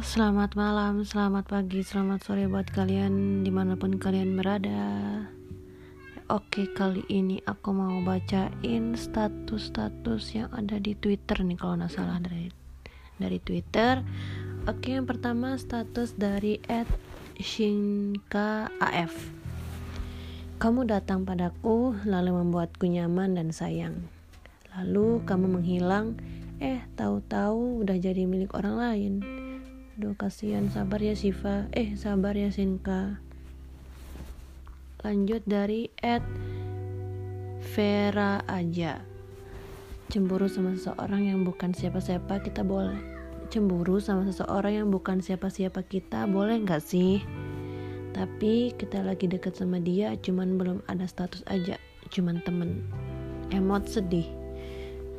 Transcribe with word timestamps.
selamat 0.00 0.56
malam, 0.56 1.04
selamat 1.04 1.44
pagi, 1.44 1.84
selamat 1.84 2.24
sore 2.24 2.48
buat 2.48 2.64
kalian 2.72 3.44
di 3.44 3.52
mana 3.52 3.76
pun 3.76 4.00
kalian 4.00 4.32
berada. 4.32 4.80
Oke, 6.32 6.72
kali 6.72 7.04
ini 7.12 7.44
aku 7.44 7.76
mau 7.76 8.00
bacain 8.00 8.96
status-status 8.96 10.24
yang 10.32 10.48
ada 10.56 10.80
di 10.80 10.96
Twitter 10.96 11.44
nih 11.44 11.60
kalau 11.60 11.76
nggak 11.76 11.92
salah 11.92 12.16
dari 12.16 12.48
dari 13.20 13.44
Twitter. 13.44 14.00
Oke, 14.64 14.96
yang 14.96 15.04
pertama 15.04 15.60
status 15.60 16.16
dari 16.16 16.56
Shinka 17.36 18.72
AF 18.80 19.12
Kamu 20.56 20.88
datang 20.88 21.28
padaku 21.28 21.92
lalu 22.08 22.40
membuatku 22.40 22.88
nyaman 22.88 23.36
dan 23.36 23.52
sayang. 23.52 24.08
Lalu 24.72 25.20
kamu 25.28 25.60
menghilang 25.60 26.16
Eh, 26.60 26.84
tahu-tahu 26.92 27.80
udah 27.80 27.96
jadi 27.96 28.28
milik 28.28 28.52
orang 28.52 28.76
lain. 28.76 29.14
Aduh, 30.00 30.16
kasihan. 30.16 30.64
Sabar 30.72 31.04
ya 31.04 31.12
Siva. 31.12 31.68
Eh, 31.76 31.92
sabar 31.92 32.32
ya 32.32 32.48
Sinka. 32.48 33.20
Lanjut 35.04 35.44
dari 35.44 35.92
Ed 36.00 36.24
Vera 37.76 38.40
aja. 38.48 39.04
Cemburu 40.08 40.48
sama 40.48 40.72
seseorang 40.72 41.28
yang 41.28 41.44
bukan 41.44 41.76
siapa-siapa 41.76 42.40
kita 42.40 42.64
boleh. 42.64 42.96
Cemburu 43.52 44.00
sama 44.00 44.24
seseorang 44.24 44.80
yang 44.80 44.88
bukan 44.88 45.20
siapa-siapa 45.20 45.84
kita 45.84 46.24
boleh 46.24 46.64
nggak 46.64 46.80
sih? 46.80 47.20
Tapi 48.16 48.72
kita 48.80 49.04
lagi 49.04 49.28
deket 49.28 49.52
sama 49.60 49.84
dia, 49.84 50.16
cuman 50.16 50.56
belum 50.56 50.80
ada 50.88 51.04
status 51.04 51.44
aja, 51.44 51.76
cuman 52.08 52.40
temen. 52.40 52.88
Emot 53.52 53.84
sedih 53.84 54.24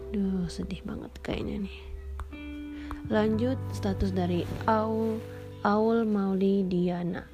Duh, 0.10 0.50
sedih 0.50 0.82
banget 0.82 1.14
kayaknya 1.22 1.70
nih. 1.70 1.91
Lanjut 3.12 3.60
status 3.76 4.16
dari 4.16 4.48
Aul 4.72 5.20
Aul 5.68 6.08
Mauli 6.08 6.64
Diana. 6.64 7.28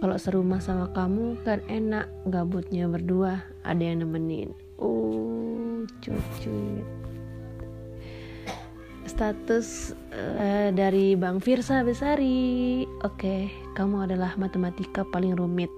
Kalau 0.00 0.16
serumah 0.16 0.64
sama 0.64 0.88
kamu 0.96 1.44
kan 1.44 1.60
enak, 1.68 2.08
gabutnya 2.24 2.88
berdua, 2.88 3.44
ada 3.68 3.84
yang 3.84 4.00
nemenin. 4.00 4.56
Uh, 4.80 5.84
cucu. 6.00 6.80
Status 9.04 9.92
uh, 10.16 10.72
dari 10.72 11.20
Bang 11.20 11.44
Firsa 11.44 11.84
Besari. 11.84 12.88
Oke, 13.04 13.52
kamu 13.76 14.08
adalah 14.08 14.40
matematika 14.40 15.04
paling 15.04 15.36
rumit. 15.36 15.68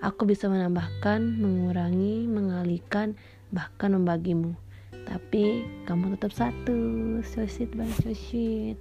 Aku 0.00 0.24
bisa 0.24 0.48
menambahkan, 0.48 1.20
mengurangi, 1.20 2.24
mengalihkan, 2.24 3.20
bahkan 3.52 3.92
membagimu 3.92 4.63
tapi 5.04 5.64
kamu 5.84 6.16
tetap 6.16 6.32
satu. 6.32 6.78
So 7.22 7.44
sweet 7.44 7.72
bang 7.76 7.92
so 8.00 8.12
sweet 8.12 8.76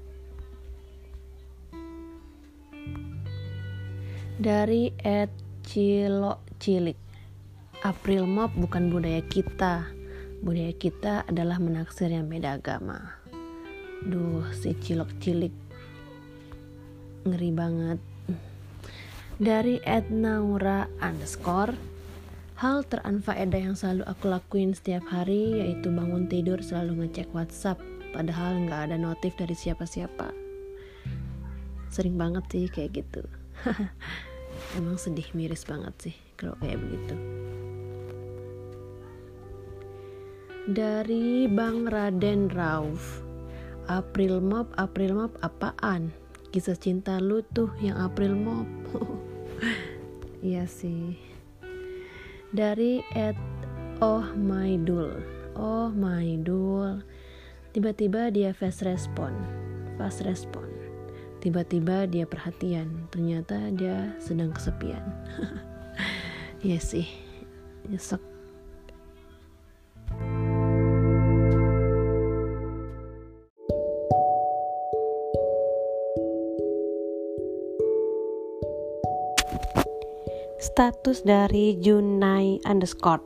dari 4.43 4.89
Ed 4.99 5.29
Cilo 5.63 6.41
Cilik. 6.57 6.97
April 7.83 8.25
Mop 8.25 8.55
bukan 8.55 8.89
budaya 8.89 9.23
kita. 9.27 9.87
Budaya 10.43 10.75
kita 10.75 11.23
adalah 11.27 11.59
menaksir 11.59 12.11
yang 12.11 12.27
beda 12.27 12.59
agama. 12.59 13.19
Duh 14.03 14.47
si 14.51 14.75
Cilok 14.75 15.11
Cilik. 15.23 15.55
Ngeri 17.23 17.51
banget. 17.55 17.99
Dari 19.39 19.79
Ed 19.83 20.11
Naura 20.11 20.87
underscore 20.99 21.92
Hal 22.53 22.85
teranfaedah 22.85 23.57
yang 23.57 23.73
selalu 23.73 24.05
aku 24.05 24.29
lakuin 24.29 24.77
setiap 24.77 25.01
hari 25.09 25.57
yaitu 25.57 25.89
bangun 25.89 26.29
tidur 26.29 26.61
selalu 26.61 27.01
ngecek 27.01 27.33
WhatsApp 27.33 27.81
padahal 28.13 28.69
nggak 28.69 28.93
ada 28.93 28.97
notif 29.01 29.33
dari 29.33 29.57
siapa-siapa. 29.57 30.29
Sering 31.89 32.13
banget 32.13 32.45
sih 32.53 32.69
kayak 32.69 33.01
gitu. 33.01 33.25
Emang 34.77 35.01
sedih 35.01 35.25
miris 35.33 35.65
banget 35.65 35.93
sih 35.97 36.15
kalau 36.37 36.53
kayak 36.61 36.77
begitu. 36.77 37.15
Dari 40.69 41.49
Bang 41.49 41.89
Raden 41.89 42.53
Rauf 42.53 43.25
April 43.89 44.39
Mop, 44.39 44.71
April 44.77 45.17
Mop 45.17 45.33
apaan? 45.41 46.13
Kisah 46.53 46.77
cinta 46.77 47.17
lu 47.17 47.41
tuh 47.41 47.73
yang 47.81 47.97
April 47.97 48.37
Mop 48.37 48.69
Iya 50.45 50.69
sih 50.69 51.32
dari 52.53 53.01
at 53.17 53.35
oh 53.99 54.23
my 54.37 54.77
dul. 54.85 55.17
Oh 55.57 55.89
my 55.89 56.37
dul. 56.45 57.01
Tiba-tiba 57.73 58.29
dia 58.29 58.53
fast 58.53 58.85
respon. 58.85 59.33
Fast 59.97 60.21
respon. 60.21 60.69
Tiba-tiba 61.41 62.05
dia 62.05 62.29
perhatian. 62.29 63.09
Ternyata 63.09 63.73
dia 63.73 64.13
sedang 64.21 64.53
kesepian. 64.53 65.03
Iya 66.63 66.79
sih. 66.79 67.03
Nyesek 67.91 68.32
Status 80.73 81.21
dari 81.21 81.77
Junai 81.77 82.57
underscore. 82.65 83.21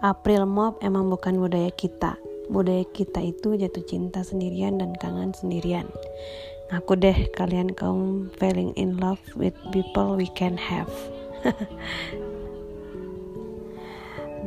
April 0.00 0.48
Mop 0.48 0.80
emang 0.80 1.12
bukan 1.12 1.36
budaya 1.36 1.68
kita. 1.68 2.16
Budaya 2.48 2.80
kita 2.96 3.20
itu 3.20 3.60
jatuh 3.60 3.84
cinta 3.84 4.24
sendirian 4.24 4.80
dan 4.80 4.96
kangen 4.96 5.36
sendirian. 5.36 5.84
Aku 6.72 6.96
deh 6.96 7.28
kalian 7.36 7.76
kaum 7.76 8.32
falling 8.40 8.72
in 8.80 8.96
love 8.96 9.20
with 9.36 9.52
people 9.68 10.16
we 10.16 10.32
can 10.32 10.56
have. 10.56 10.88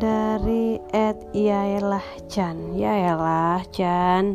Dari 0.01 0.81
Ed 0.89 1.29
Yaelah 1.37 2.25
Chan. 2.25 2.73
Yaelah 2.73 3.61
Chan. 3.69 4.33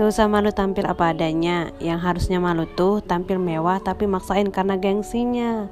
Gak 0.00 0.08
usah 0.16 0.32
malu 0.32 0.48
tampil 0.48 0.88
apa 0.88 1.12
adanya. 1.12 1.76
Yang 1.76 2.00
harusnya 2.08 2.40
malu 2.40 2.64
tuh 2.72 3.04
tampil 3.04 3.36
mewah 3.36 3.84
tapi 3.84 4.08
maksain 4.08 4.48
karena 4.48 4.80
gengsinya 4.80 5.68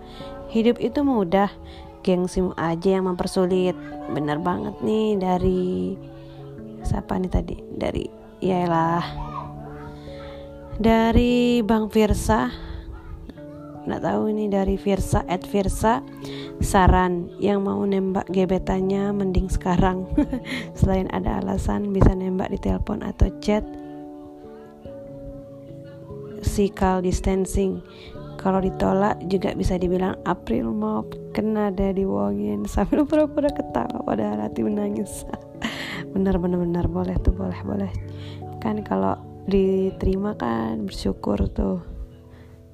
Hidup 0.49 0.81
itu 0.81 1.05
mudah, 1.05 1.53
gengsimu 2.01 2.57
aja 2.57 2.97
yang 2.97 3.05
mempersulit. 3.05 3.77
Bener 4.09 4.41
banget 4.41 4.81
nih 4.81 5.21
dari 5.21 5.93
siapa 6.81 7.21
nih 7.21 7.31
tadi? 7.33 7.57
Dari 7.77 8.05
yaelah. 8.41 9.05
Dari 10.81 11.61
Bang 11.61 11.93
Firsa. 11.93 12.49
Nggak 13.89 14.05
tahu 14.05 14.23
ini 14.33 14.53
dari 14.53 14.77
Firsa 14.77 15.25
at 15.25 15.45
Firsa 15.49 16.05
saran 16.61 17.33
yang 17.41 17.65
mau 17.65 17.81
nembak 17.87 18.29
gebetannya 18.29 19.15
mending 19.17 19.49
sekarang 19.49 20.05
selain 20.79 21.09
ada 21.15 21.41
alasan 21.41 21.95
bisa 21.95 22.13
nembak 22.13 22.53
di 22.53 22.59
telepon 22.61 23.01
atau 23.01 23.33
chat 23.41 23.65
physical 26.59 26.99
distancing 26.99 27.79
kalau 28.39 28.63
ditolak 28.63 29.19
juga 29.27 29.51
bisa 29.59 29.75
dibilang 29.75 30.15
April 30.23 30.71
Mop 30.71 31.11
kena 31.35 31.75
ada 31.75 31.91
diwongin 31.91 32.71
sambil 32.71 33.03
pura-pura 33.03 33.51
ketawa 33.51 33.99
pada 34.07 34.39
hati 34.39 34.63
menangis. 34.63 35.27
Bener 36.15 36.41
bener 36.41 36.63
bener 36.63 36.87
boleh 36.89 37.19
tuh 37.21 37.35
boleh 37.35 37.59
boleh. 37.67 37.93
Kan 38.63 38.81
kalau 38.87 39.19
diterima 39.51 40.39
kan 40.39 40.87
bersyukur 40.87 41.51
tuh. 41.53 41.85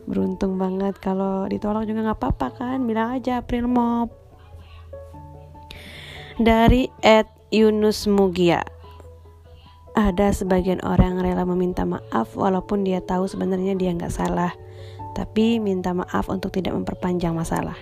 Beruntung 0.04 0.60
banget. 0.60 1.00
Kalau 1.00 1.48
ditolak 1.48 1.88
juga 1.88 2.06
nggak 2.06 2.20
apa-apa 2.20 2.48
kan. 2.54 2.78
Bilang 2.84 3.16
aja 3.16 3.40
April 3.42 3.66
Mop 3.66 4.12
dari 6.38 6.92
Ed 7.02 7.26
Yunus 7.50 8.06
Mugia. 8.06 8.62
Ada 9.98 10.30
sebagian 10.30 10.78
orang 10.86 11.18
rela 11.18 11.42
meminta 11.42 11.82
maaf 11.88 12.38
walaupun 12.38 12.86
dia 12.86 13.02
tahu 13.02 13.26
sebenarnya 13.26 13.74
dia 13.74 13.90
nggak 13.94 14.14
salah 14.14 14.52
tapi 15.14 15.62
minta 15.62 15.94
maaf 15.94 16.26
untuk 16.28 16.50
tidak 16.50 16.74
memperpanjang 16.74 17.32
masalah. 17.32 17.78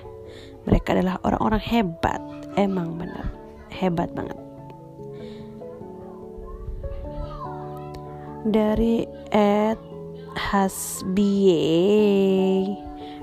Mereka 0.69 0.94
adalah 0.94 1.19
orang-orang 1.26 1.58
hebat, 1.64 2.20
emang 2.55 2.94
benar, 3.00 3.26
hebat 3.73 4.12
banget. 4.14 4.38
Dari 8.46 9.06
Ed 9.32 9.81
Hasbie. 10.37 11.32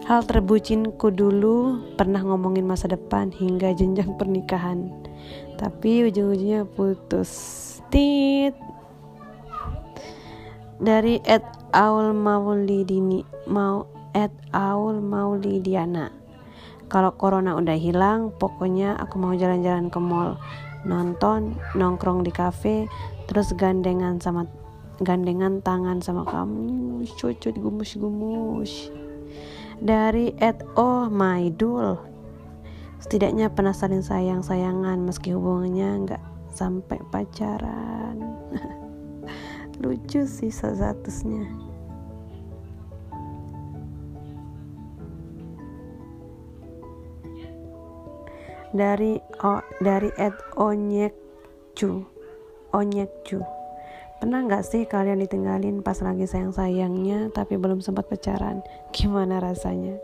Hal 0.09 0.25
terbucinku 0.25 1.13
dulu 1.13 1.85
pernah 1.93 2.25
ngomongin 2.25 2.65
masa 2.65 2.89
depan 2.89 3.29
hingga 3.29 3.77
jenjang 3.77 4.17
pernikahan. 4.17 4.89
Tapi 5.59 6.09
ujung-ujungnya 6.09 6.65
putus. 6.65 7.29
Tit. 7.93 8.57
Dari 10.79 11.21
Ed 11.27 11.43
Aul 11.75 12.15
Maulidini 12.15 13.21
mau 13.45 13.98
at 14.13 14.33
Aul 14.53 15.01
Maulidiana. 15.03 16.09
Kalau 16.89 17.13
corona 17.13 17.53
udah 17.53 17.77
hilang, 17.77 18.33
pokoknya 18.41 18.97
aku 18.97 19.21
mau 19.21 19.37
jalan-jalan 19.37 19.93
ke 19.93 19.99
mall, 20.01 20.41
nonton, 20.81 21.53
nongkrong 21.77 22.25
di 22.25 22.33
cafe, 22.33 22.89
terus 23.29 23.53
gandengan 23.53 24.17
sama 24.17 24.49
gandengan 25.05 25.61
tangan 25.61 26.01
sama 26.01 26.25
kamu. 26.25 27.05
Cucut 27.13 27.53
gumus-gumus 27.61 28.89
dari 29.77 30.33
Ed 30.41 30.65
Oh 30.73 31.07
Maidul. 31.07 32.01
Setidaknya 32.99 33.53
pernah 33.53 33.71
saling 33.71 34.03
sayang-sayangan 34.03 34.99
meski 34.99 35.31
hubungannya 35.31 36.09
nggak 36.09 36.23
sampai 36.51 36.99
pacaran. 37.13 38.17
Lucu 39.79 40.27
sih 40.27 40.51
statusnya 40.51 41.68
dari 48.69 49.17
oh, 49.41 49.61
dari 49.81 50.13
Ed 50.13 50.35
Onyek 50.57 51.13
Chu 51.73 52.05
Onyek 52.73 53.09
Chu 53.25 53.41
Pernah 54.19 54.43
nggak 54.43 54.67
sih 54.67 54.83
kalian 54.83 55.23
ditinggalin 55.23 55.79
pas 55.79 55.95
lagi 56.03 56.27
sayang-sayangnya 56.27 57.31
tapi 57.31 57.55
belum 57.55 57.79
sempat 57.79 58.11
pacaran? 58.11 58.59
Gimana 58.91 59.39
rasanya? 59.39 59.95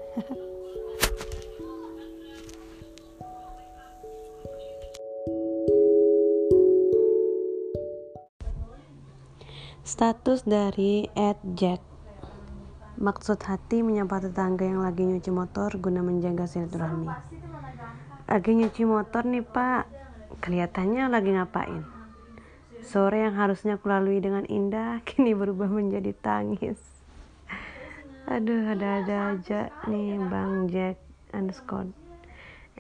Status 9.84 10.48
dari 10.48 11.12
Ed 11.12 11.36
Jack 11.60 11.84
Maksud 12.96 13.44
hati 13.44 13.84
menyapa 13.84 14.24
tetangga 14.24 14.64
yang 14.64 14.80
lagi 14.80 15.04
nyuci 15.04 15.28
motor 15.28 15.76
guna 15.76 16.00
menjaga 16.00 16.48
silaturahmi. 16.48 17.12
Lagi 18.26 18.58
nyuci 18.58 18.90
motor 18.90 19.22
nih 19.22 19.46
pak, 19.46 19.86
kelihatannya 20.42 21.14
lagi 21.14 21.30
ngapain? 21.38 21.86
Sore 22.82 23.22
yang 23.22 23.38
harusnya 23.38 23.78
kulalui 23.78 24.18
dengan 24.18 24.50
indah 24.50 24.98
kini 25.08 25.38
berubah 25.38 25.70
menjadi 25.70 26.10
tangis. 26.18 26.82
Aduh, 28.26 28.74
ada-ada 28.74 29.38
aja 29.38 29.70
nih 29.86 30.18
Bang 30.26 30.74
Jack 30.74 30.98
underscore. 31.38 31.94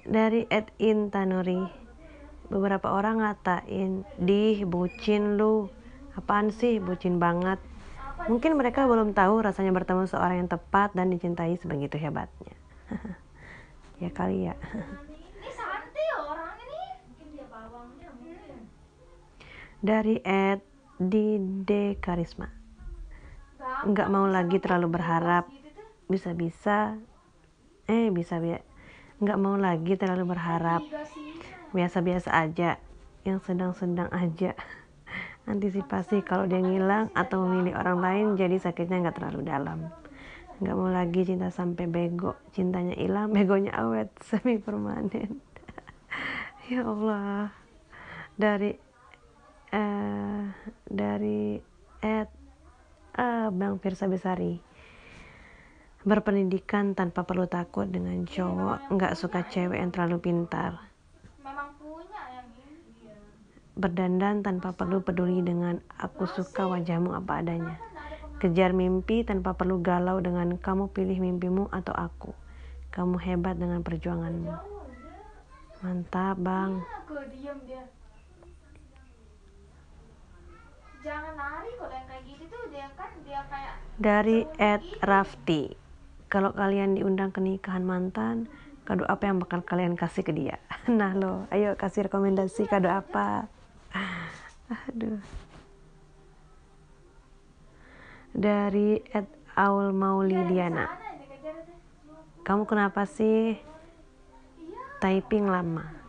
Dari 0.01 0.49
Ed 0.49 0.73
In 0.81 1.13
Tanuri. 1.13 1.61
Beberapa 2.49 2.89
orang 2.89 3.21
ngatain, 3.21 4.01
"Dih, 4.17 4.65
bucin 4.65 5.37
lu." 5.37 5.69
Apaan 6.17 6.49
sih 6.49 6.81
bucin 6.81 7.21
banget? 7.21 7.61
Mungkin 8.25 8.57
mereka 8.57 8.89
belum 8.89 9.13
tahu 9.13 9.45
rasanya 9.45 9.69
bertemu 9.77 10.09
seorang 10.09 10.41
yang 10.41 10.49
tepat 10.49 10.97
dan 10.97 11.13
dicintai 11.13 11.53
sebegitu 11.61 12.01
hebatnya. 12.01 12.57
ya 14.01 14.09
kali 14.09 14.49
ya. 14.49 14.57
dari 19.81 20.19
Ed 20.23 20.63
Dide 20.95 21.99
Karisma. 21.99 22.47
Nggak 23.83 24.07
mau 24.07 24.25
lagi 24.29 24.57
terlalu 24.61 24.87
berharap. 24.95 25.47
bisa-bisa. 26.05 27.01
Eh 27.89 28.13
bisa 28.13 28.37
ya 28.37 28.61
nggak 29.15 29.39
mau 29.39 29.55
lagi 29.55 29.95
terlalu 29.95 30.35
berharap. 30.35 30.83
biasa-biasa 31.75 32.31
aja. 32.31 32.79
Yang 33.25 33.51
sedang-sedang 33.51 34.07
aja. 34.13 34.55
Antisipasi 35.51 36.23
kalau 36.23 36.45
dia 36.47 36.61
ngilang 36.61 37.11
atau 37.11 37.43
memilih 37.45 37.75
orang 37.75 37.99
lain 37.99 38.25
jadi 38.37 38.57
sakitnya 38.61 39.01
nggak 39.03 39.17
terlalu 39.17 39.41
dalam. 39.43 39.79
Nggak 40.63 40.75
mau 40.77 40.87
lagi 40.87 41.21
cinta 41.27 41.51
sampai 41.51 41.85
bego. 41.89 42.39
Cintanya 42.55 42.95
hilang 42.95 43.31
begonya 43.35 43.75
awet 43.75 44.13
semi 44.23 44.61
permanen. 44.61 45.41
Ya 46.65 46.81
Allah. 46.81 47.53
Dari 48.41 48.73
uh, 49.75 50.41
dari 50.87 51.59
Ed 51.99 52.29
uh, 53.19 53.47
Bang 53.51 53.77
Firsa 53.83 54.07
Besari. 54.07 54.55
Berpendidikan 56.05 56.93
tanpa 56.93 57.25
perlu 57.25 57.49
takut 57.49 57.89
dengan 57.89 58.29
cowok 58.29 58.93
nggak 58.93 59.13
suka 59.17 59.49
cewek 59.49 59.81
yang 59.81 59.89
terlalu 59.89 60.21
pintar. 60.21 60.77
Berdandan 63.75 64.39
tanpa 64.39 64.71
perlu 64.71 65.03
peduli 65.03 65.43
dengan 65.43 65.83
aku 65.99 66.29
suka 66.29 66.69
wajahmu 66.69 67.11
apa 67.11 67.43
adanya. 67.43 67.75
Kejar 68.39 68.71
mimpi 68.71 69.25
tanpa 69.25 69.57
perlu 69.57 69.81
galau 69.81 70.21
dengan 70.21 70.55
kamu 70.55 70.93
pilih 70.93 71.19
mimpimu 71.19 71.67
atau 71.73 71.91
aku. 71.91 72.31
Kamu 72.93 73.19
hebat 73.19 73.59
dengan 73.59 73.83
perjuanganmu. 73.83 74.53
Mantap 75.83 76.39
bang 76.39 76.79
jangan 81.05 81.33
lari 81.37 81.71
kalau 81.77 81.93
yang 81.93 82.07
kayak 82.09 82.23
gitu 82.25 82.43
tuh 82.49 82.63
dia 82.73 82.87
kan 82.97 83.09
dia 83.21 83.41
kayak 83.45 83.73
dari 84.01 84.39
Ed 84.57 84.83
Rafti 85.05 85.77
kalau 86.33 86.49
kalian 86.49 86.97
diundang 86.97 87.29
ke 87.29 87.37
nikahan 87.37 87.85
mantan 87.85 88.49
kado 88.89 89.05
apa 89.05 89.29
yang 89.29 89.37
bakal 89.37 89.61
kalian 89.65 89.93
kasih 89.93 90.25
ke 90.25 90.33
dia? 90.33 90.57
Nah 90.89 91.13
lo 91.13 91.45
ayo 91.53 91.77
kasih 91.77 92.09
rekomendasi 92.09 92.65
kado 92.65 92.89
apa? 92.89 93.45
Aduh. 94.89 95.21
Dari 98.33 98.99
Ed 99.13 99.29
Aul 99.55 99.93
Maulidiana. 99.93 101.05
kamu 102.45 102.69
kenapa 102.69 103.09
sih 103.09 103.57
typing 105.01 105.49
lama 105.49 106.04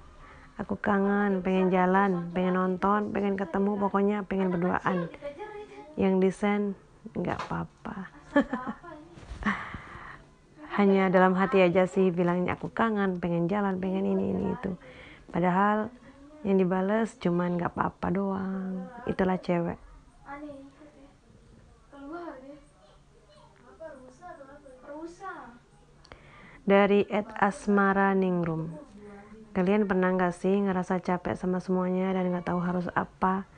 aku 0.56 0.80
kangen 0.80 1.44
pengen 1.44 1.68
jalan 1.68 2.32
pengen 2.32 2.56
nonton 2.56 3.12
pengen 3.12 3.36
ketemu 3.36 3.76
pokoknya 3.76 4.18
pengen 4.24 4.48
berduaan. 4.52 5.08
Yang 5.96 6.14
desain 6.20 6.62
nggak 7.12 7.38
apa-apa. 7.48 7.96
Hanya 10.76 11.08
dalam 11.08 11.32
hati 11.36 11.64
aja 11.64 11.88
sih 11.88 12.12
bilangnya 12.12 12.56
aku 12.56 12.68
kangen 12.68 13.16
pengen 13.20 13.48
jalan 13.48 13.80
pengen 13.80 14.04
ini 14.04 14.32
ini 14.32 14.44
itu. 14.52 14.76
Padahal 15.32 15.88
yang 16.44 16.60
dibales 16.60 17.16
cuman 17.20 17.56
nggak 17.56 17.72
apa-apa 17.72 18.06
doang. 18.12 18.88
Itulah 19.08 19.40
cewek. 19.40 19.80
Dari 26.66 27.06
Ed 27.06 27.30
Asmara 27.38 28.10
Ningrum 28.10 28.85
Kalian 29.56 29.88
pernah 29.88 30.12
gak 30.12 30.36
sih 30.36 30.52
ngerasa 30.52 31.00
capek 31.00 31.32
sama 31.32 31.64
semuanya 31.64 32.12
dan 32.12 32.28
gak 32.28 32.52
tahu 32.52 32.60
harus 32.60 32.92
apa? 32.92 33.48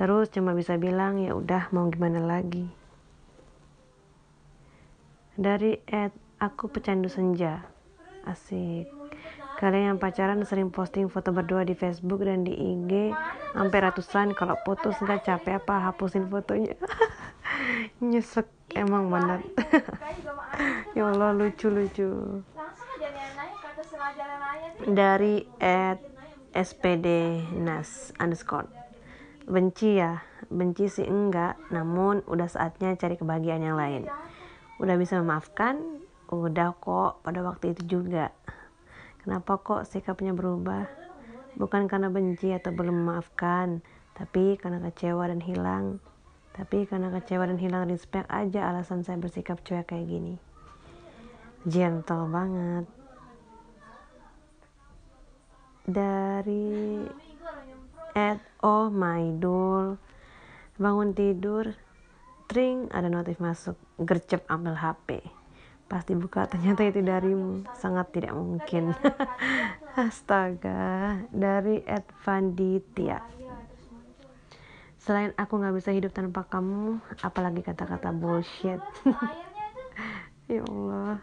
Terus 0.00 0.32
cuma 0.32 0.56
bisa 0.56 0.80
bilang 0.80 1.20
ya 1.20 1.36
udah 1.36 1.68
mau 1.76 1.92
gimana 1.92 2.24
lagi. 2.24 2.72
Dari 5.36 5.76
Ed 5.84 6.16
aku 6.40 6.72
pecandu 6.72 7.12
senja. 7.12 7.68
Asik. 8.24 8.88
Kalian 9.60 9.92
yang 9.92 9.98
pacaran 10.00 10.40
sering 10.48 10.72
posting 10.72 11.12
foto 11.12 11.36
berdua 11.36 11.68
di 11.68 11.76
Facebook 11.76 12.24
dan 12.24 12.48
di 12.48 12.56
IG 12.56 13.12
sampai 13.52 13.78
ratusan 13.84 14.32
kalau 14.32 14.56
putus 14.64 14.96
nggak 15.04 15.28
capek 15.28 15.60
apa 15.60 15.92
hapusin 15.92 16.32
fotonya. 16.32 16.80
Nyesek 18.00 18.48
emang 18.72 19.12
bener. 19.12 19.44
ya 20.96 21.12
Allah 21.12 21.36
lucu 21.36 21.68
lucu 21.68 22.40
dari 24.90 25.46
at 25.62 26.02
SPD 26.52 27.38
Nas 27.62 28.10
underscore. 28.18 28.66
Benci 29.46 29.98
ya 29.98 30.22
benci 30.50 30.90
sih 30.90 31.06
enggak 31.06 31.56
namun 31.70 32.26
udah 32.26 32.50
saatnya 32.50 32.94
cari 32.98 33.14
kebahagiaan 33.14 33.62
yang 33.62 33.78
lain. 33.78 34.02
Udah 34.82 34.98
bisa 34.98 35.18
memaafkan 35.22 35.78
udah 36.32 36.74
kok 36.76 37.22
pada 37.22 37.40
waktu 37.44 37.76
itu 37.76 38.00
juga. 38.00 38.34
Kenapa 39.22 39.60
kok 39.62 39.86
sikapnya 39.86 40.34
berubah? 40.34 40.88
Bukan 41.54 41.86
karena 41.86 42.10
benci 42.10 42.50
atau 42.50 42.74
belum 42.74 43.06
memaafkan 43.06 43.84
tapi 44.18 44.58
karena 44.58 44.82
kecewa 44.90 45.30
dan 45.30 45.38
hilang. 45.38 46.02
Tapi 46.52 46.84
karena 46.84 47.08
kecewa 47.08 47.48
dan 47.48 47.56
hilang 47.56 47.88
respect 47.88 48.28
aja 48.28 48.68
alasan 48.68 49.06
saya 49.06 49.16
bersikap 49.16 49.62
cuek 49.64 49.88
kayak 49.88 50.04
gini. 50.04 50.34
Gentle 51.64 52.28
banget 52.28 53.01
dari 55.88 57.02
at 58.12 58.38
oh 58.62 58.92
my 58.92 59.34
doll 59.40 59.96
bangun 60.76 61.16
tidur 61.16 61.74
tring 62.50 62.90
ada 62.92 63.08
notif 63.08 63.40
masuk. 63.40 63.78
Gercep 64.02 64.44
ambil 64.50 64.76
HP 64.76 65.22
pas 65.88 66.04
dibuka 66.08 66.48
ternyata 66.48 66.88
itu 66.88 67.04
darimu. 67.04 67.68
Sangat 67.76 68.16
tidak 68.16 68.32
mungkin. 68.32 68.96
Astaga. 70.00 71.20
Dari 71.28 71.84
at 71.84 72.08
Vanditia 72.24 73.20
selain 75.02 75.34
aku 75.34 75.58
nggak 75.58 75.74
bisa 75.82 75.90
hidup 75.90 76.14
tanpa 76.14 76.46
kamu 76.46 77.02
apalagi 77.26 77.66
kata-kata 77.66 78.14
bullshit. 78.14 78.80
Ya 80.50 80.58
Allah. 80.68 81.22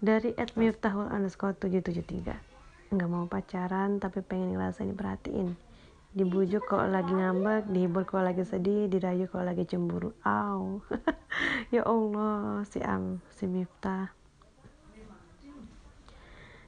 Dari 0.00 0.32
at 0.34 0.56
miftahul 0.56 1.06
underscore 1.12 1.52
773 1.54 2.55
nggak 2.90 3.10
mau 3.10 3.26
pacaran 3.26 3.98
tapi 3.98 4.22
pengen 4.22 4.54
ngerasain 4.54 4.94
perhatiin. 4.94 5.58
Dibujuk 6.16 6.64
kalau 6.64 6.88
lagi 6.88 7.12
ngambek 7.12 7.68
dihibur 7.68 8.08
kalau 8.08 8.32
lagi 8.32 8.46
sedih 8.46 8.88
dirayu 8.88 9.28
kalau 9.28 9.52
lagi 9.52 9.68
cemburu. 9.68 10.16
Aw 10.24 10.80
ya 11.74 11.82
Allah 11.84 12.64
si 12.64 12.80
Am 12.80 13.20
si 13.34 13.44
Miftah. 13.50 14.14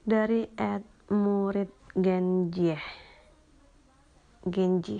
Dari 0.04 0.48
Ed 0.56 0.84
Murid 1.12 1.68
Genji 1.96 2.72
Genji 4.44 4.98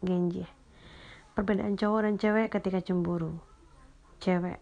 Genji 0.00 0.44
perbedaan 1.38 1.78
cowok 1.78 2.00
dan 2.02 2.14
cewek 2.18 2.50
ketika 2.50 2.82
cemburu. 2.82 3.38
Cewek 4.18 4.58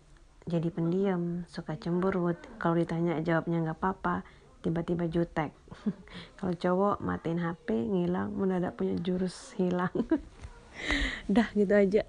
jadi 0.47 0.71
pendiam 0.71 1.43
suka 1.51 1.75
cemberut 1.75 2.39
kalau 2.63 2.79
ditanya 2.79 3.19
jawabnya 3.19 3.67
nggak 3.67 3.83
apa-apa 3.83 4.23
tiba-tiba 4.67 5.07
jutek. 5.07 5.55
Kalau 6.43 6.55
cowok 6.59 6.97
matiin 6.99 7.39
HP 7.39 7.71
ngilang 7.71 8.35
mendadak 8.35 8.75
punya 8.75 8.99
jurus 8.99 9.55
hilang. 9.55 9.95
Dah 11.35 11.47
gitu 11.55 11.71
aja 11.71 12.03